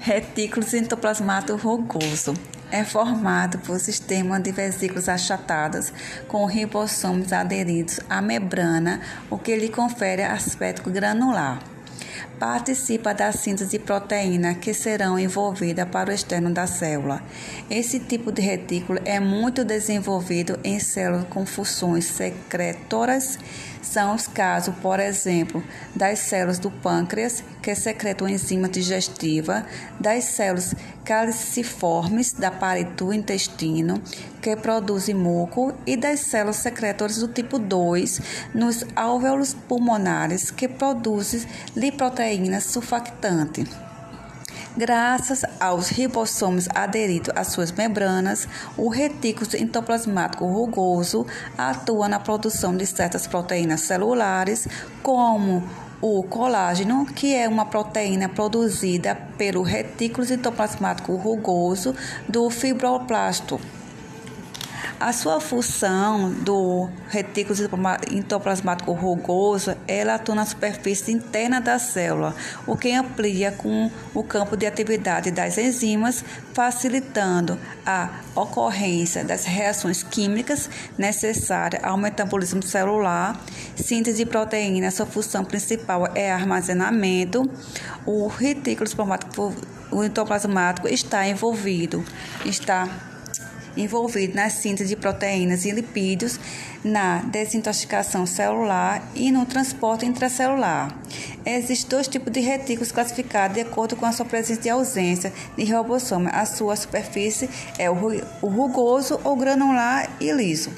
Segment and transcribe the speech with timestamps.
[0.00, 2.34] Retículo citoplasmático rugoso
[2.70, 5.92] é formado por sistema de vesículas achatadas
[6.28, 9.00] com ribossomos aderidos à membrana,
[9.30, 11.75] o que lhe confere aspecto granular.
[12.38, 17.22] Participa da síntese de proteína que serão envolvidas para o externo da célula.
[17.70, 23.38] Esse tipo de retículo é muito desenvolvido em células com funções secretoras.
[23.80, 29.64] São os casos, por exemplo, das células do pâncreas, que secretam enzima digestiva,
[29.98, 30.74] das células
[31.06, 34.02] caliciformes da parede do intestino,
[34.42, 38.20] que produzem muco, e das células secretoras do tipo 2,
[38.52, 41.46] nos alvéolos pulmonares, que produzem
[41.76, 43.64] lipoproteína sulfactante.
[44.76, 48.46] Graças aos ribossomos aderidos às suas membranas,
[48.76, 51.24] o retículo endoplasmático rugoso
[51.56, 54.68] atua na produção de certas proteínas celulares,
[55.02, 55.66] como
[56.00, 61.94] o colágeno, que é uma proteína produzida pelo retículo endoplasmático rugoso
[62.28, 63.60] do fibroplasto.
[64.98, 67.58] A sua função do retículo
[68.10, 72.34] endoplasmático rugoso ela atua na superfície interna da célula,
[72.66, 80.02] o que amplia com o campo de atividade das enzimas, facilitando a ocorrência das reações
[80.02, 83.38] químicas necessárias ao metabolismo celular.
[83.76, 87.48] Síntese de proteína, sua função principal é armazenamento.
[88.06, 88.88] O retículo
[90.04, 92.04] endoplasmático está envolvido,
[92.44, 92.88] está
[93.76, 96.40] envolvido na síntese de proteínas e lipídios,
[96.82, 100.96] na desintoxicação celular e no transporte intracelular.
[101.44, 105.64] Existem dois tipos de retículos classificados de acordo com a sua presença e ausência de
[105.64, 106.30] ribossoma.
[106.30, 110.70] A sua superfície é o rugoso ou granular e liso.